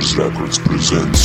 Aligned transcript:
Killers 0.00 0.16
Records 0.16 0.58
presents 0.58 1.20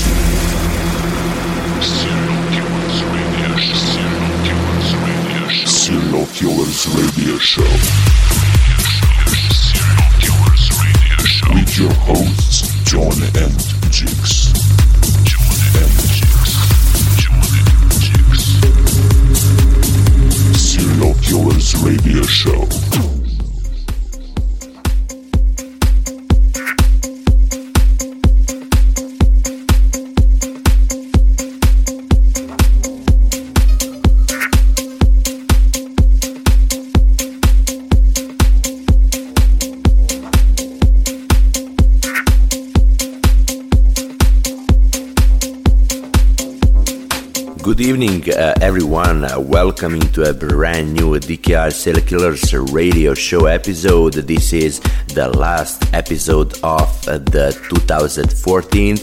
Serial 1.86 2.44
Killers 2.52 2.98
Radio 3.08 3.56
Show. 3.58 4.04
Serial 5.66 6.26
Killers 6.34 6.88
Radio 6.92 7.38
Show. 11.26 11.54
With 11.54 11.78
your 11.78 11.94
hosts, 11.94 12.74
John 12.84 13.16
and 13.42 13.58
Jigs. 13.94 14.52
Serial 20.60 21.14
Killers 21.22 21.76
Radio 21.82 22.24
Show. 22.24 22.85
Uh, 48.30 48.54
everyone. 48.62 49.24
Uh, 49.24 49.40
welcome 49.40 49.96
into 49.96 50.24
a 50.24 50.34
brand 50.34 50.94
new 50.94 51.20
DKR 51.20 51.72
Serial 51.72 52.06
Killers 52.06 52.54
radio 52.72 53.14
show 53.14 53.46
episode. 53.46 54.14
This 54.14 54.54
is 54.54 54.80
the 55.08 55.30
last 55.30 55.94
episode 55.94 56.54
of 56.64 56.90
uh, 57.08 57.18
the 57.20 57.58
2014, 57.70 58.98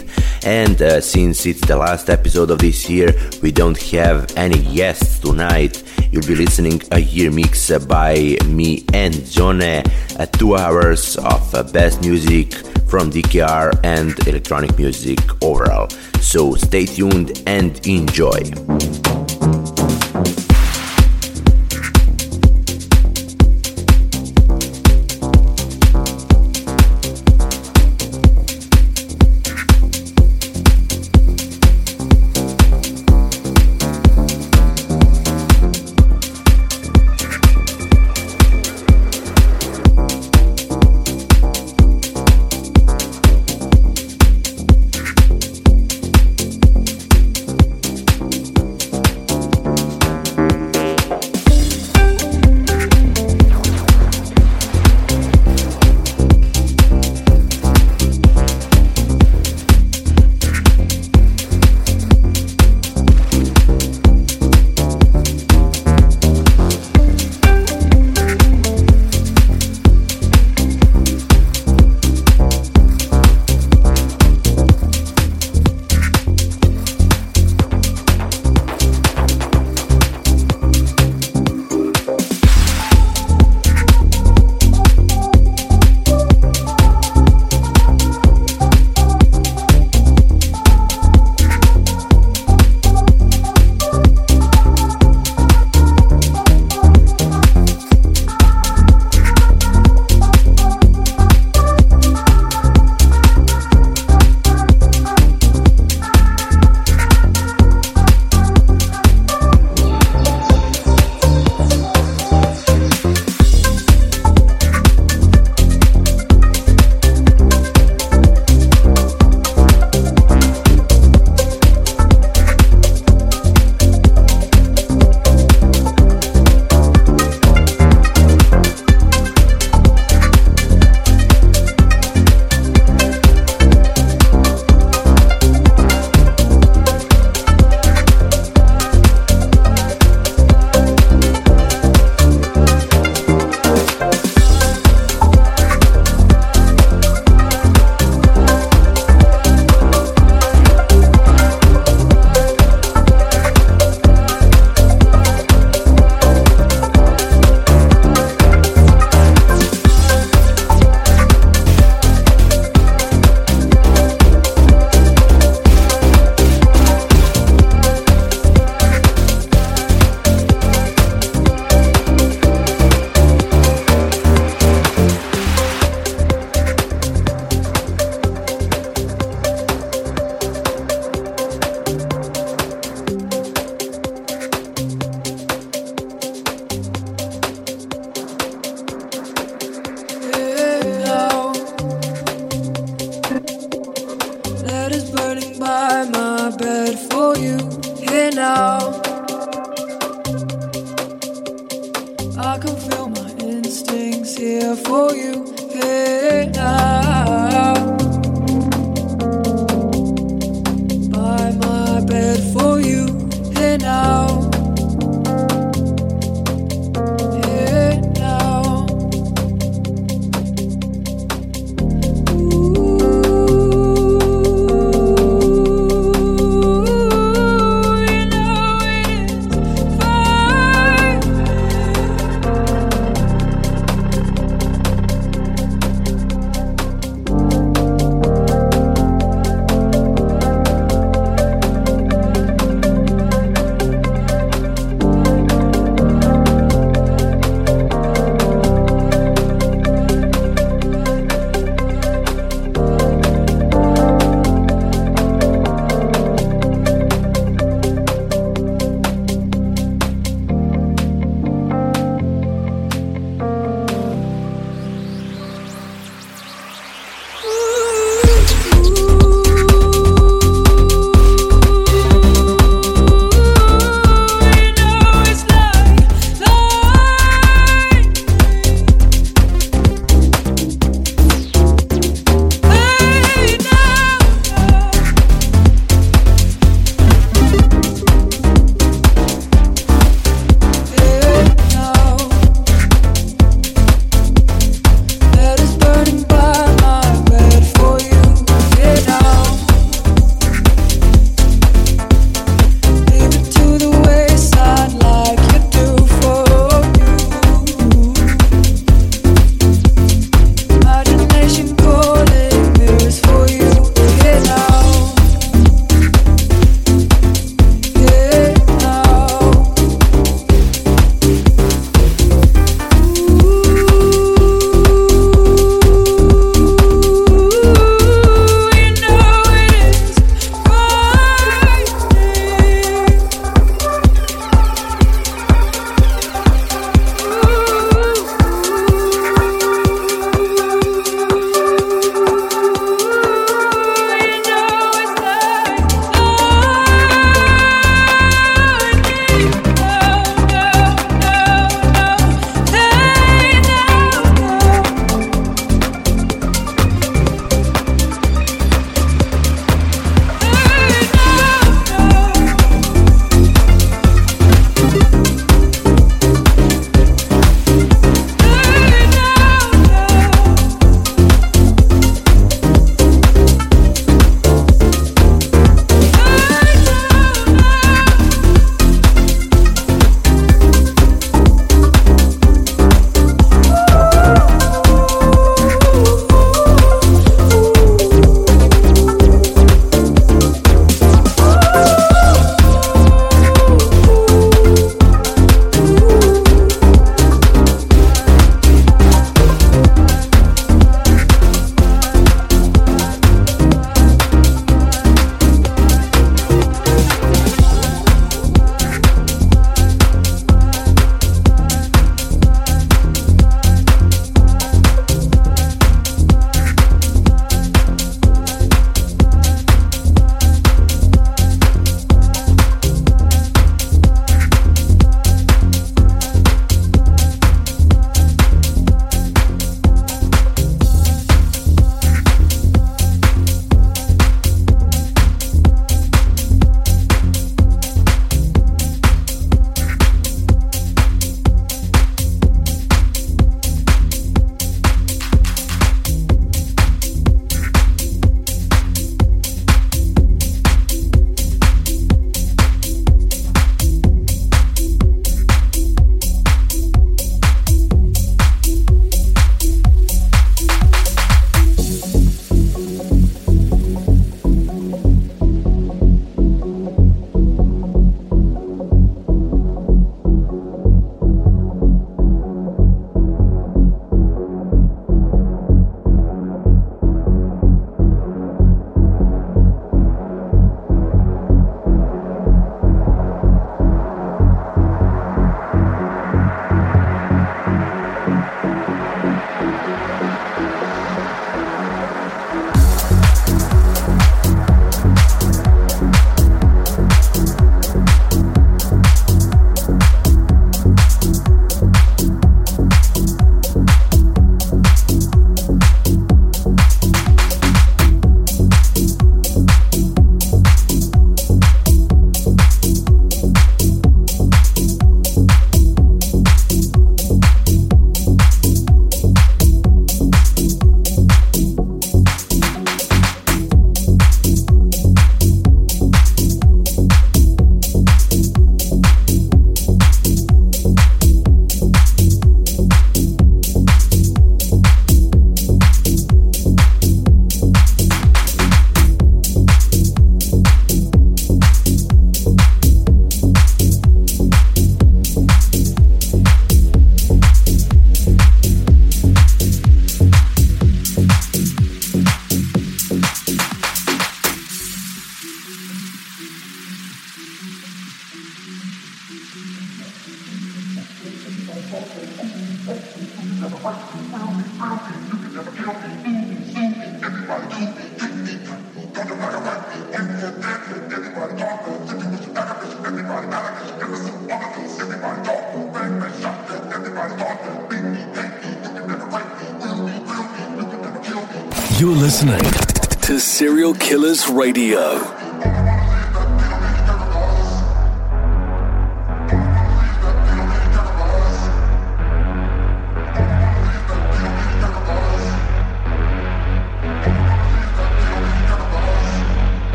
and 0.45 0.81
uh, 0.83 1.01
since 1.01 1.47
it's 1.47 1.61
the 1.67 1.77
last 1.77 2.11
episode 2.11 2.51
of 2.51 2.59
this 2.59 2.89
year, 2.89 3.15
we 3.43 3.53
don't 3.53 3.81
have 3.93 4.37
any 4.37 4.63
guests 4.75 5.19
tonight. 5.19 5.83
You'll 6.11 6.27
be 6.27 6.35
listening 6.35 6.83
a 6.91 6.99
year 6.99 7.31
mix 7.31 7.71
uh, 7.71 7.79
by 7.81 8.37
me 8.47 8.85
and 8.93 9.25
John, 9.27 9.63
uh, 9.63 9.83
two 10.33 10.57
hours 10.57 11.17
of 11.17 11.73
best 11.73 12.01
music 12.03 12.55
from 12.93 13.11
DKR 13.11 13.73
and 13.85 14.13
electronic 14.29 14.77
music 14.77 15.19
overall. 15.43 15.89
So 16.21 16.55
stay 16.57 16.85
tuned 16.85 17.43
and 17.47 17.81
enjoy. 17.87 18.43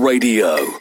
Radio. 0.00 0.79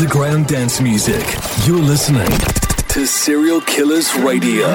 Underground 0.00 0.46
dance 0.46 0.80
music. 0.80 1.22
You're 1.66 1.76
listening 1.76 2.30
to 2.88 3.06
Serial 3.06 3.60
Killers 3.60 4.14
Radio. 4.14 4.66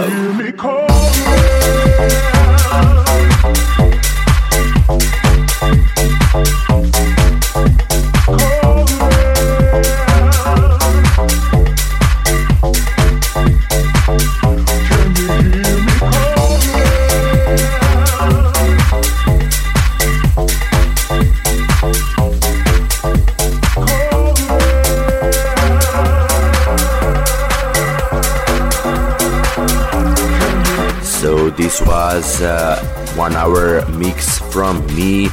This 31.76 31.88
was 31.88 32.42
uh, 32.42 32.80
one 33.16 33.36
hour 33.36 33.86
mix 33.90 34.40
from 34.54 34.86
me 34.96 35.28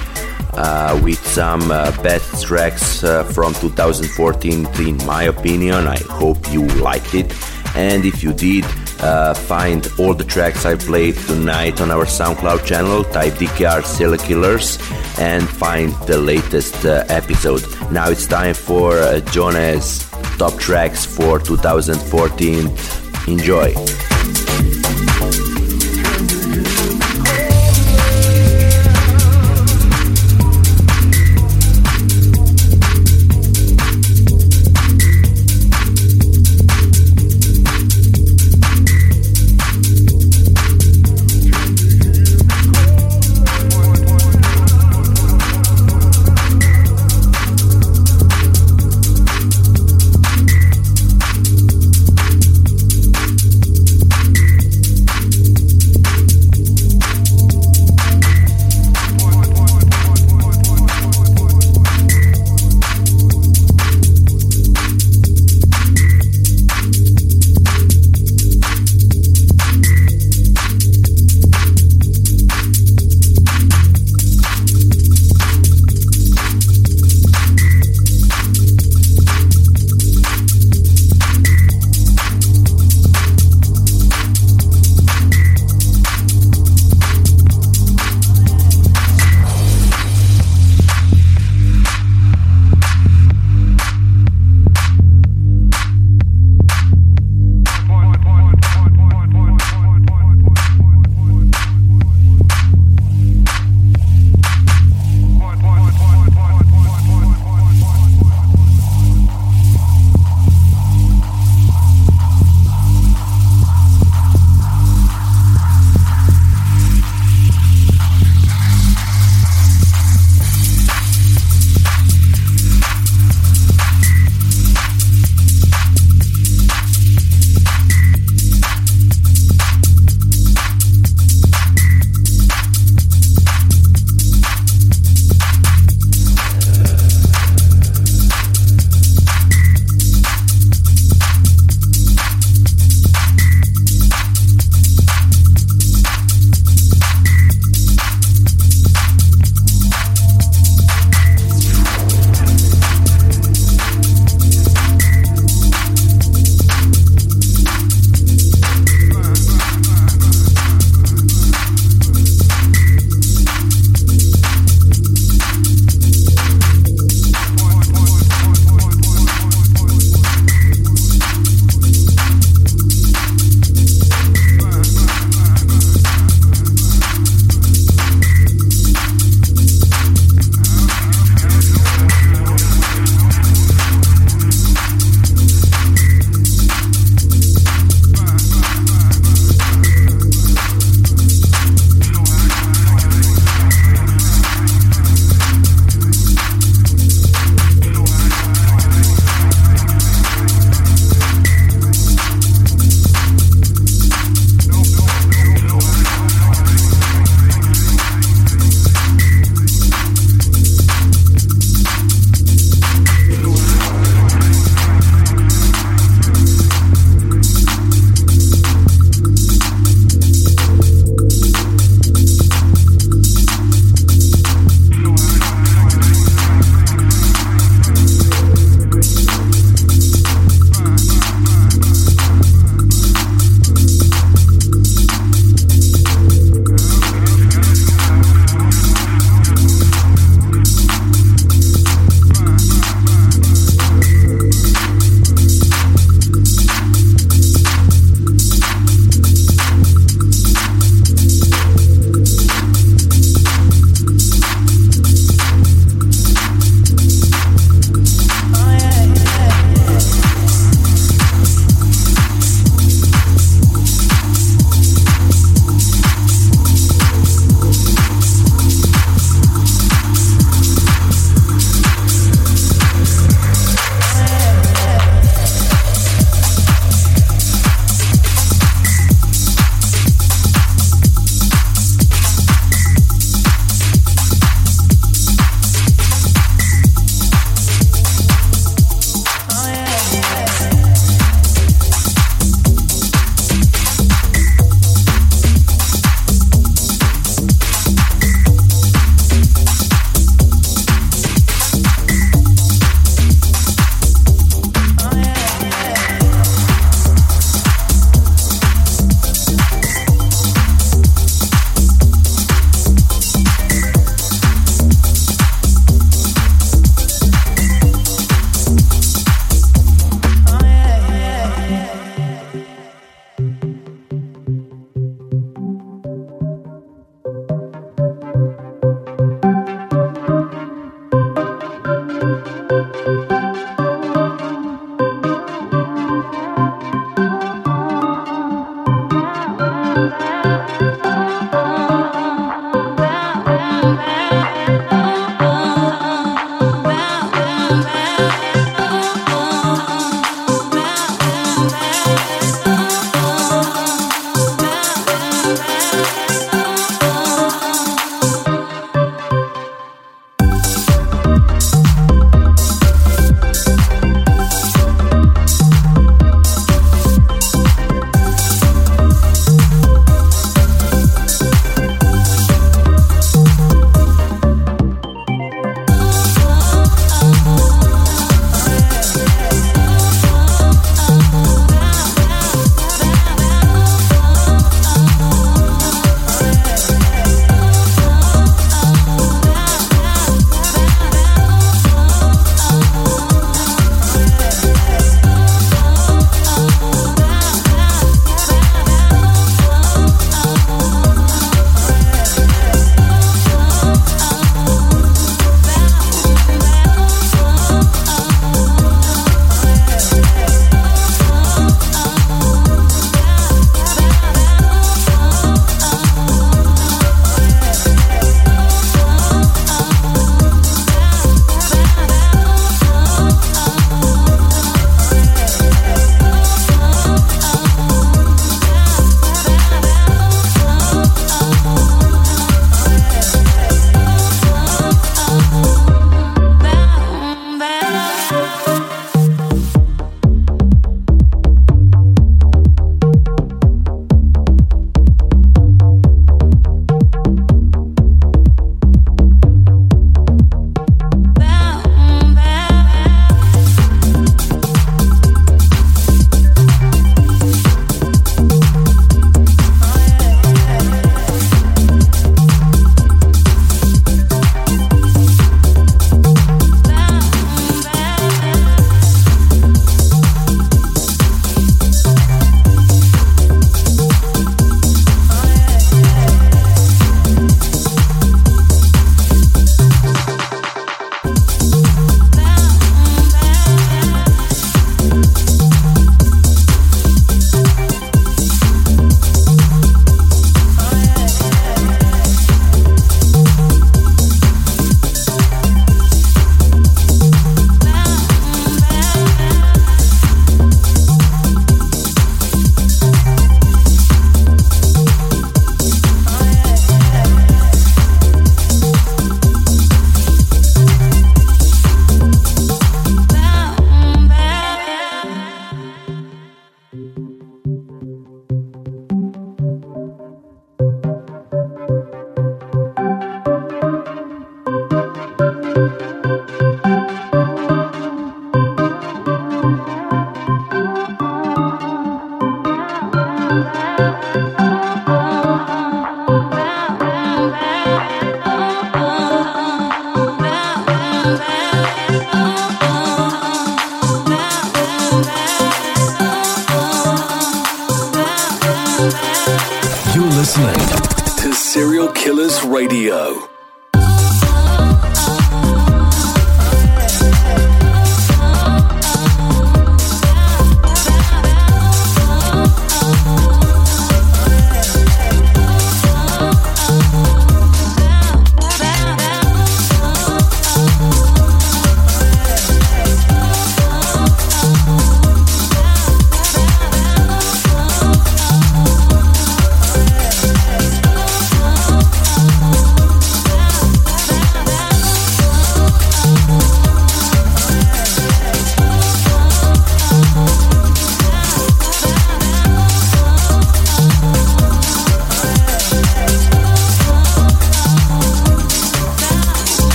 uh, 0.55 1.01
with 1.05 1.25
some 1.25 1.71
uh, 1.71 1.91
best 2.03 2.45
tracks 2.45 3.05
uh, 3.05 3.23
from 3.23 3.55
2014 3.55 4.67
in 4.81 4.97
my 5.07 5.25
opinion. 5.25 5.87
I 5.87 5.99
hope 5.99 6.53
you 6.53 6.67
liked 6.83 7.15
it. 7.15 7.33
And 7.77 8.05
if 8.05 8.25
you 8.25 8.33
did, 8.33 8.65
uh, 9.01 9.35
find 9.35 9.87
all 10.01 10.15
the 10.15 10.25
tracks 10.25 10.67
I 10.67 10.75
played 10.75 11.15
tonight 11.15 11.81
on 11.81 11.93
our 11.93 12.07
SoundCloud 12.07 12.67
channel, 12.67 13.05
type 13.05 13.35
DKR 13.35 13.85
Serial 13.85 14.19
Killers, 14.19 14.79
and 15.21 15.49
find 15.49 15.93
the 16.09 16.19
latest 16.19 16.85
uh, 16.85 17.05
episode. 17.09 17.63
Now 17.93 18.11
it's 18.11 18.27
time 18.27 18.55
for 18.55 18.99
uh, 18.99 19.21
Jonas' 19.31 20.11
top 20.39 20.59
tracks 20.59 21.07
for 21.07 21.39
2014. 21.39 22.69
Enjoy! 23.29 23.92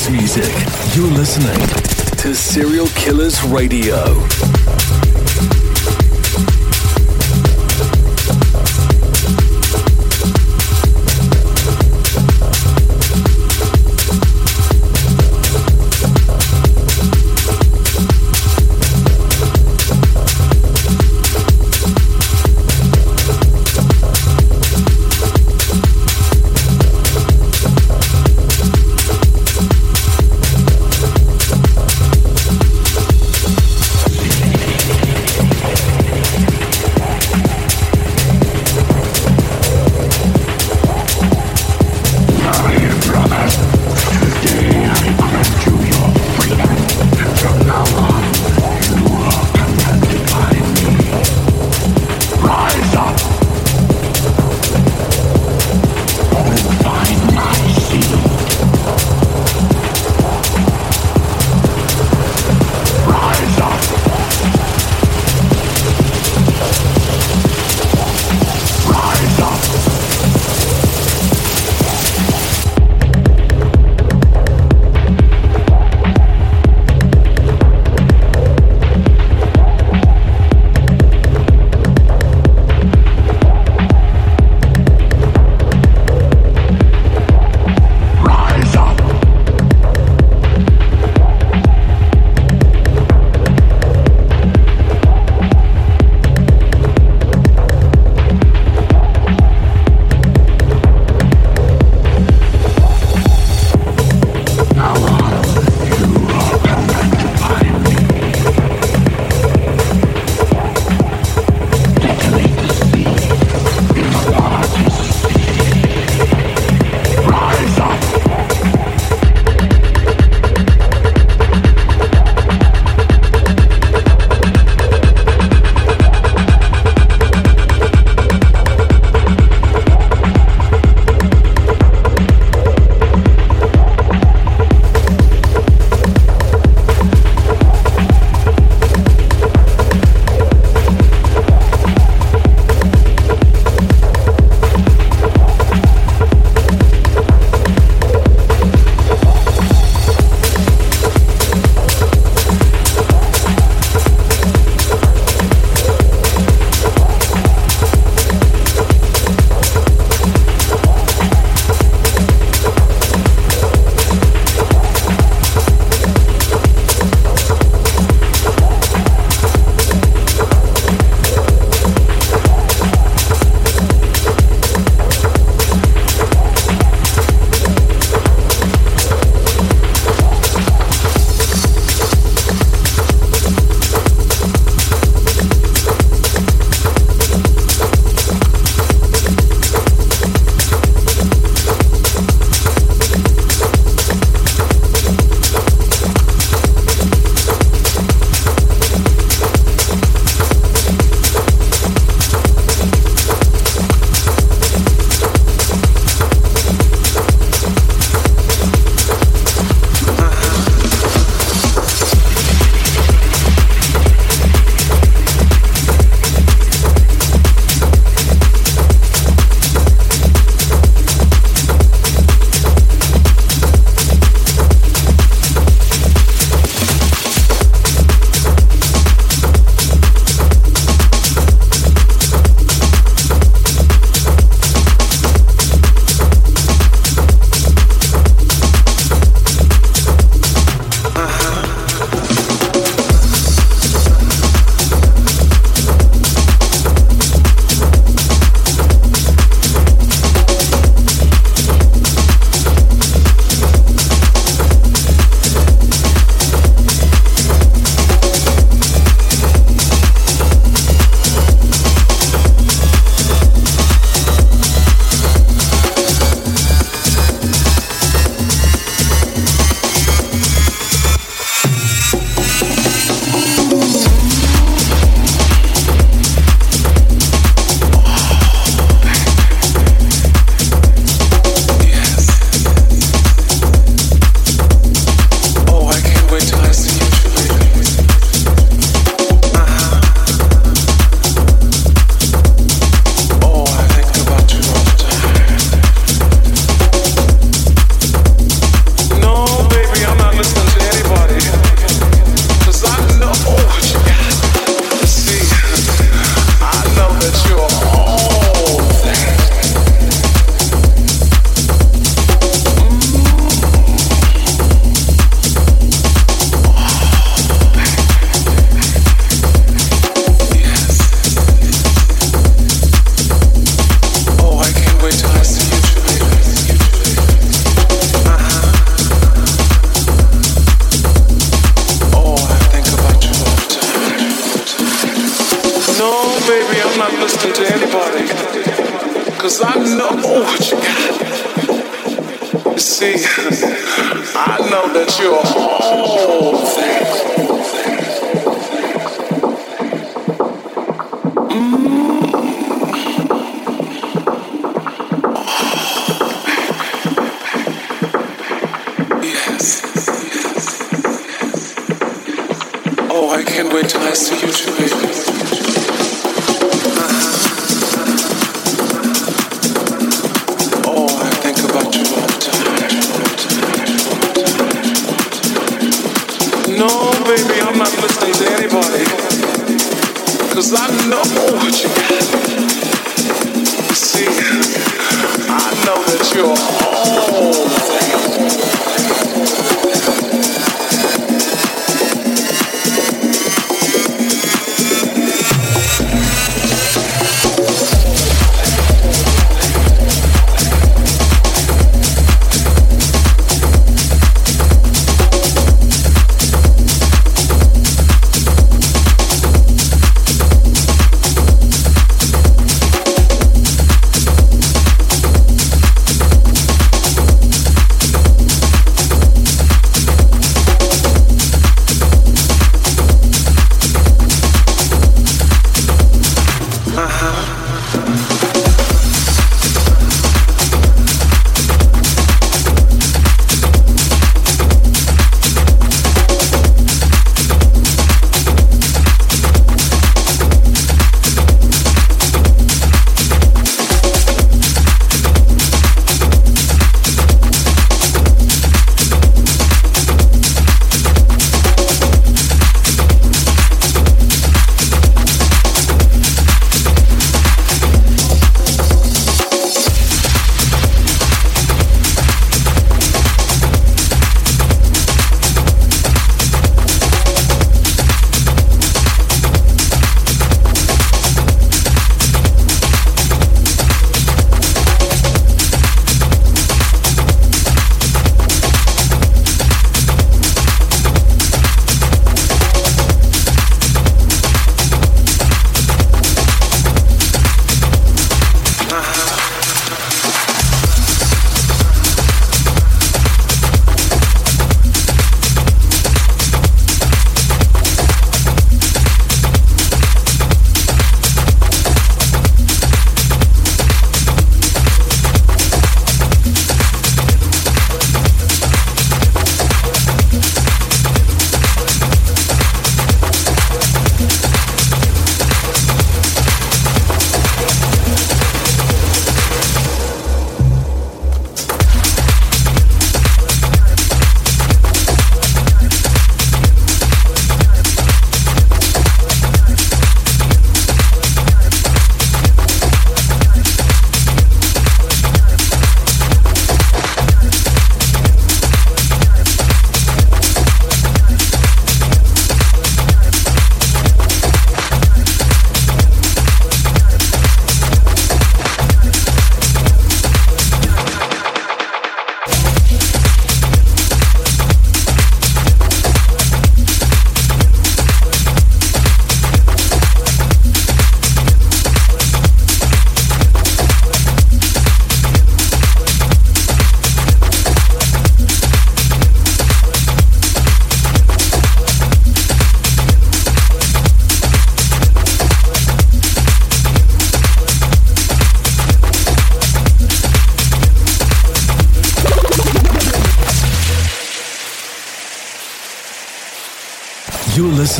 Dance 0.00 0.10
music. 0.10 0.54
You're 0.96 1.10
listening 1.12 1.58
to 2.18 2.34
Serial 2.34 2.86
Killers 2.88 3.42
Radio. 3.44 4.59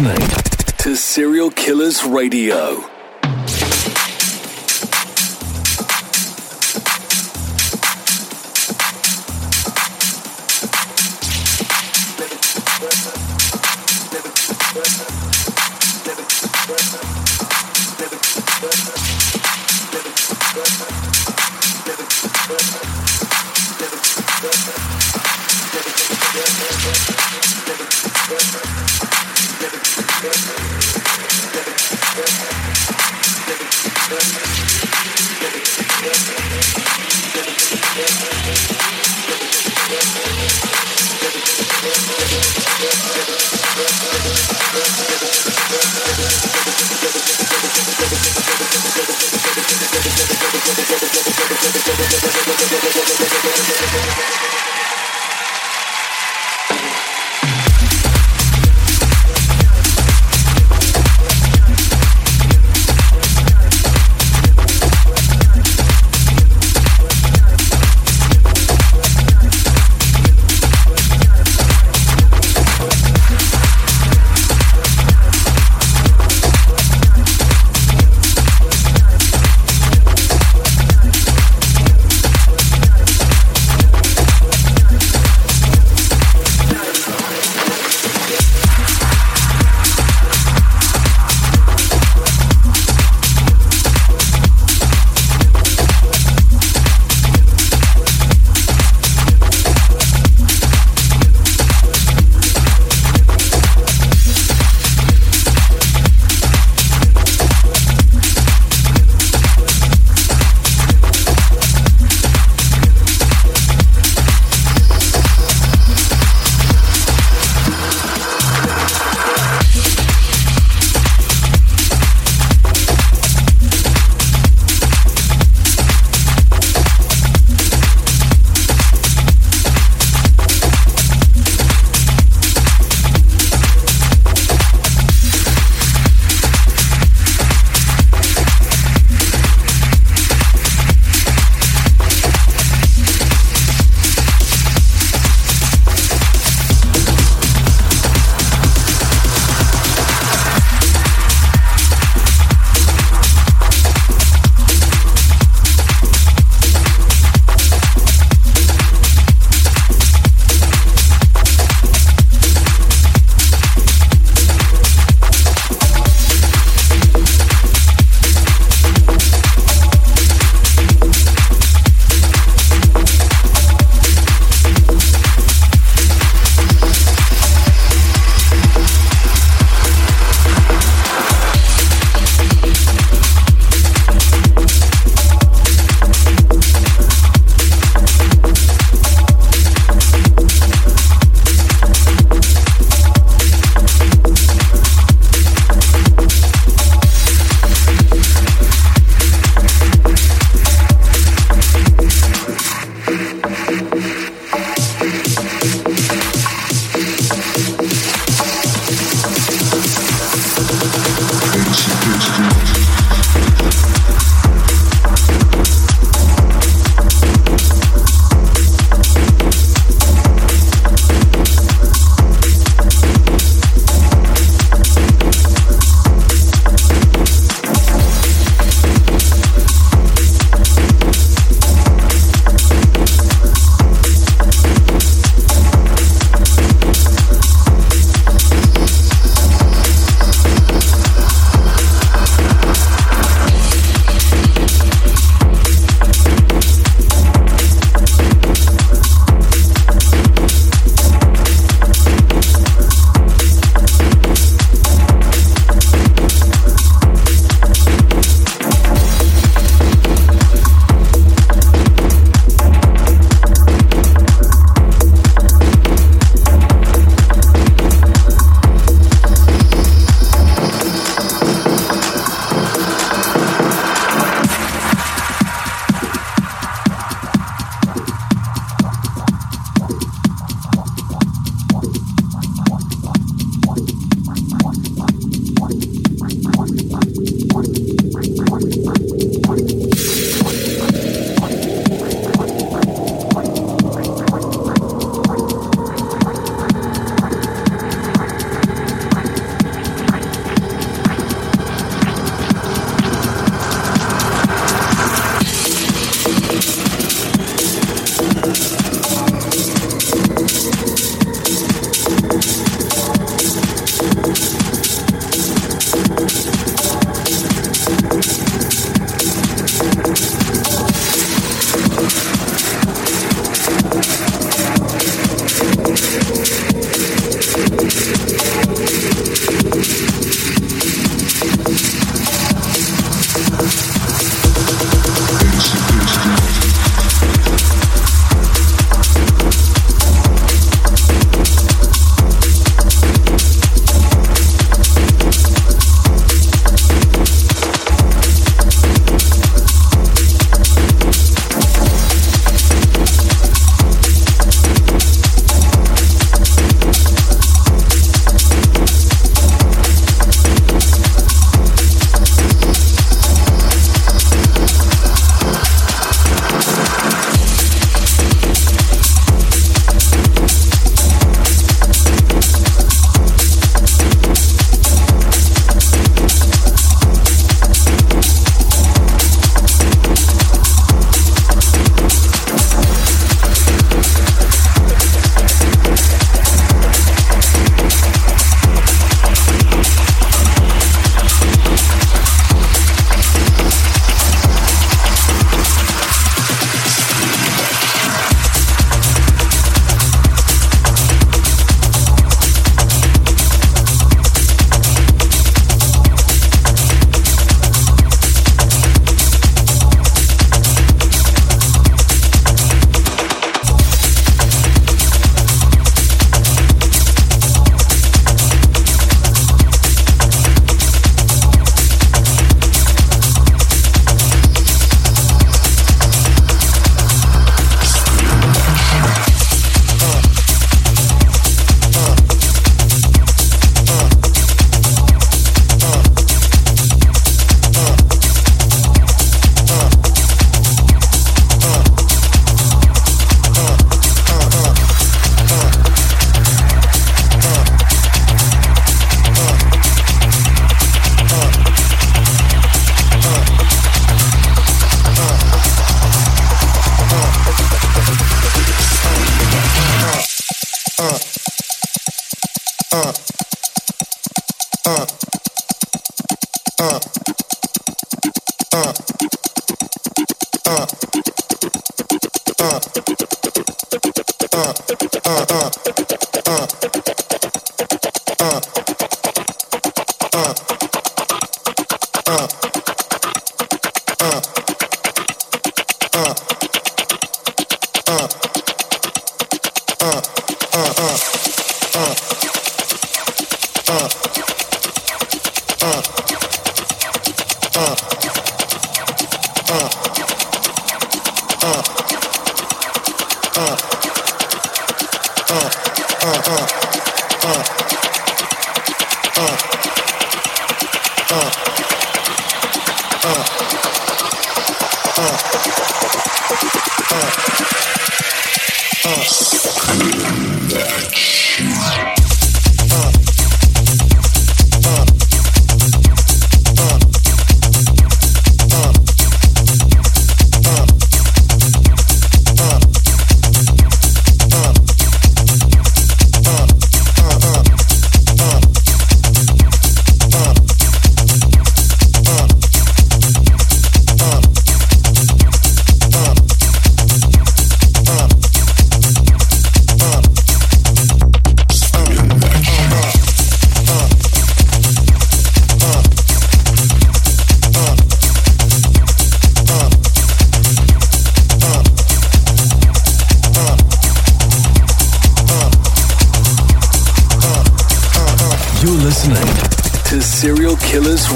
Listening 0.01 0.77
to 0.79 0.97
Serial 0.97 1.51
Killers 1.51 2.05
Radio. 2.05 2.90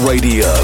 Radio. 0.05 0.54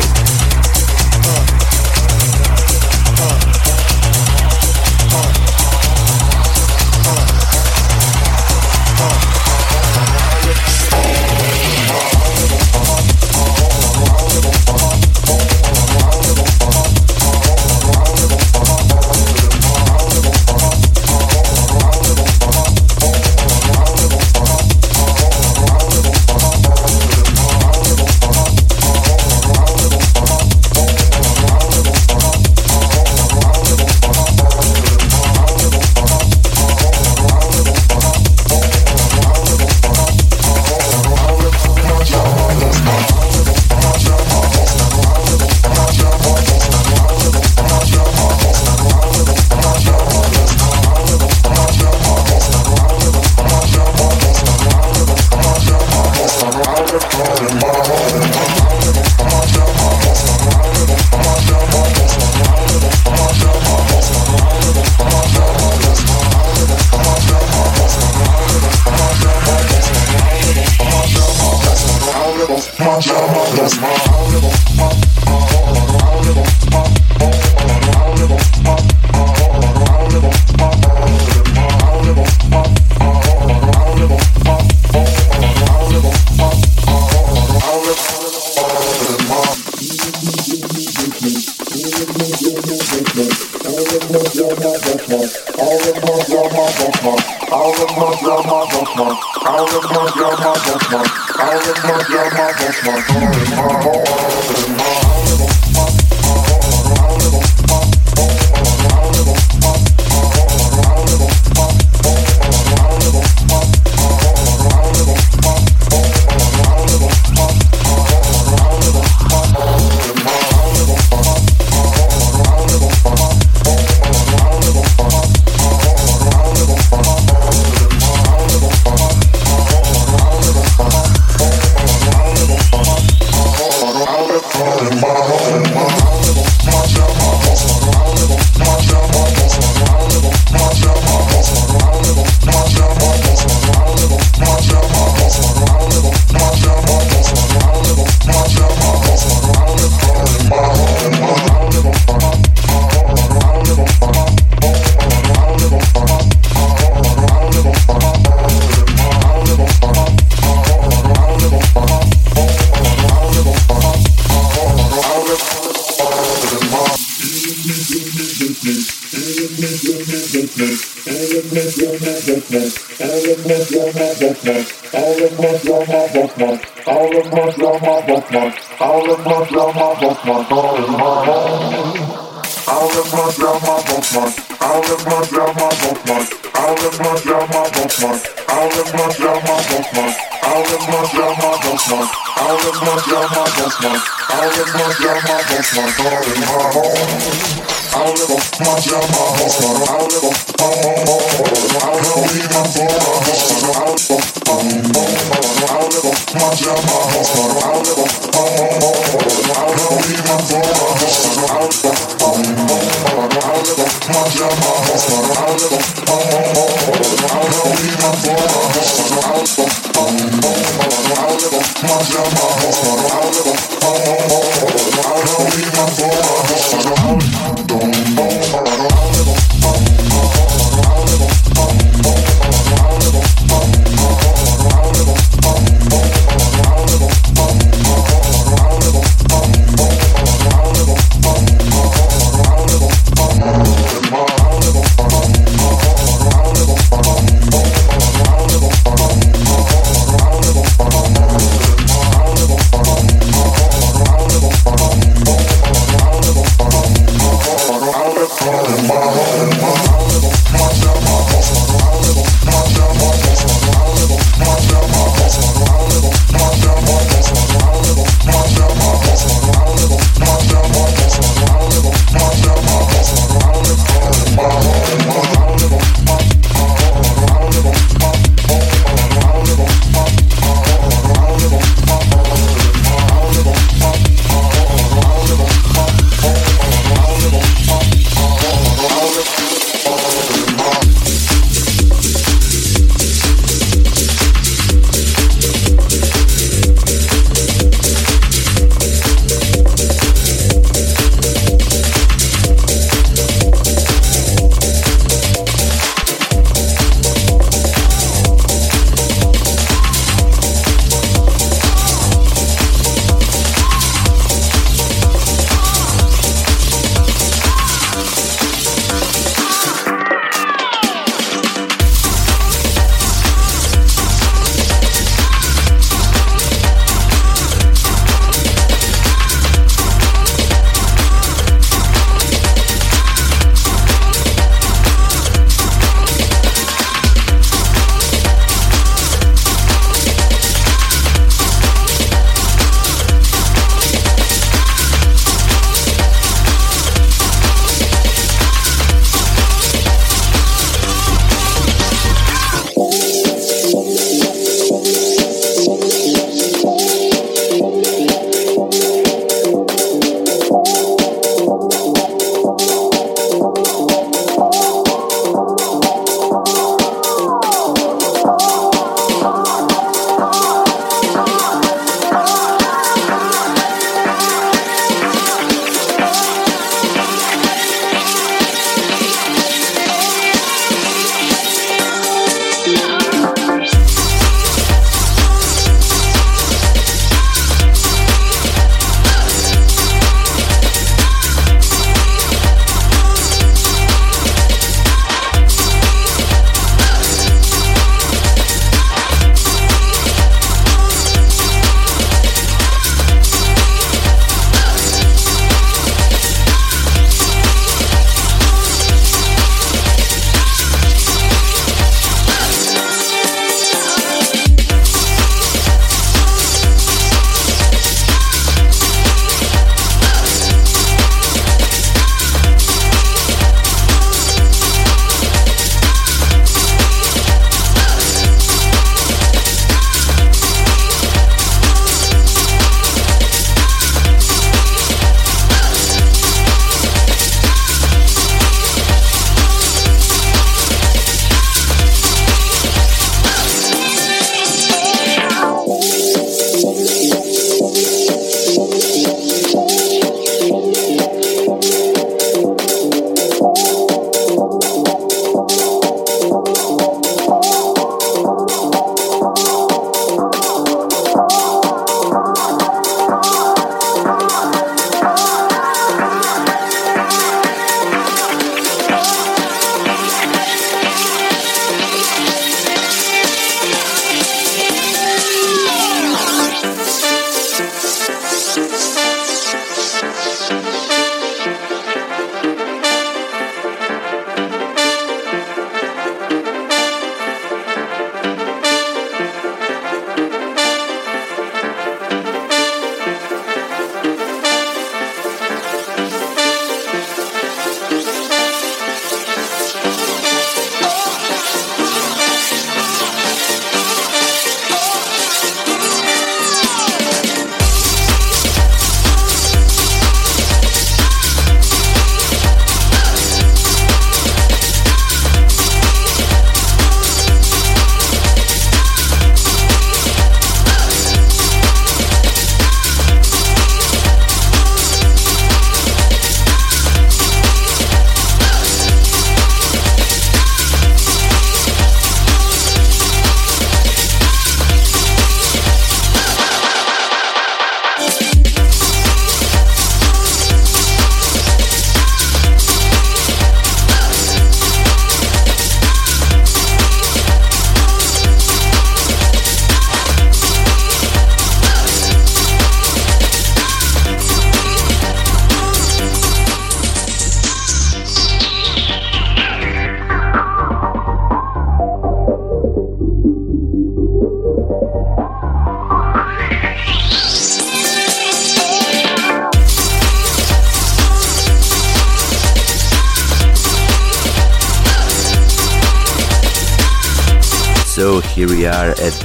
I'll 211.51 211.80
I'll 212.23 212.61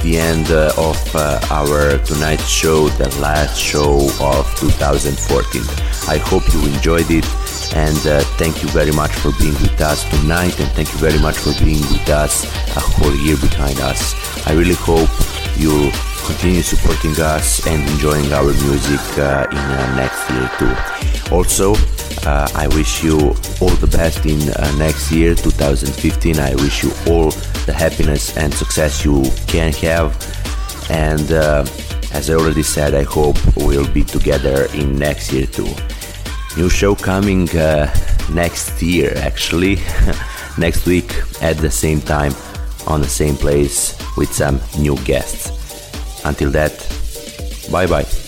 the 0.07 0.17
end 0.17 0.51
uh, 0.51 0.71
of 0.77 0.97
uh, 1.15 1.37
our 1.51 1.97
tonight 2.05 2.39
show, 2.39 2.87
the 2.95 3.09
last 3.19 3.59
show 3.59 4.07
of 4.21 4.47
2014. 4.55 5.61
I 6.07 6.17
hope 6.17 6.43
you 6.53 6.63
enjoyed 6.63 7.11
it 7.11 7.27
and 7.75 7.99
uh, 8.07 8.21
thank 8.39 8.63
you 8.63 8.69
very 8.69 8.91
much 8.91 9.11
for 9.11 9.31
being 9.37 9.57
with 9.59 9.81
us 9.81 10.07
tonight 10.09 10.57
and 10.61 10.69
thank 10.71 10.93
you 10.93 10.99
very 10.99 11.19
much 11.19 11.37
for 11.37 11.51
being 11.61 11.81
with 11.91 12.07
us 12.09 12.45
a 12.77 12.79
whole 12.79 13.15
year 13.15 13.35
behind 13.35 13.79
us. 13.81 14.15
I 14.47 14.53
really 14.53 14.79
hope 14.79 15.09
you 15.57 15.91
continue 16.25 16.61
supporting 16.61 17.19
us 17.19 17.67
and 17.67 17.83
enjoying 17.89 18.31
our 18.31 18.53
music 18.63 19.03
uh, 19.19 19.47
in 19.51 19.57
uh, 19.57 19.95
next 19.99 20.23
year 20.31 20.47
too. 20.55 21.35
Also, 21.35 21.75
uh, 22.25 22.47
I 22.55 22.67
wish 22.69 23.03
you 23.03 23.35
all 23.59 23.75
the 23.83 23.91
best 23.91 24.25
in 24.25 24.39
uh, 24.55 24.71
next 24.77 25.11
year, 25.11 25.35
2015. 25.35 26.39
I 26.39 26.55
wish 26.55 26.83
you 26.83 26.91
all 27.07 27.31
the 27.67 27.73
happiness 27.73 28.35
and 28.35 28.51
success 28.51 29.05
you 29.05 29.23
can 29.45 29.71
have. 29.73 30.15
And 30.89 31.31
uh, 31.31 31.65
as 32.13 32.29
I 32.31 32.33
already 32.33 32.63
said, 32.63 32.95
I 32.95 33.03
hope 33.03 33.37
we'll 33.55 33.91
be 33.93 34.03
together 34.03 34.67
in 34.73 34.97
next 34.97 35.31
year 35.31 35.45
too. 35.45 35.69
New 36.55 36.69
show 36.69 36.95
coming 36.95 37.47
uh, 37.55 37.93
next 38.31 38.81
year, 38.81 39.13
actually, 39.17 39.75
next 40.57 40.87
week 40.87 41.13
at 41.41 41.57
the 41.57 41.69
same 41.69 42.01
time, 42.01 42.33
on 42.87 43.01
the 43.01 43.07
same 43.07 43.35
place 43.35 43.95
with 44.17 44.33
some 44.33 44.59
new 44.79 44.95
guests. 45.03 45.51
Until 46.25 46.49
that, 46.51 46.73
bye 47.71 47.85
bye. 47.85 48.26